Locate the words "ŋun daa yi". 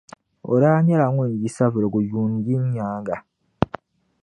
1.15-1.49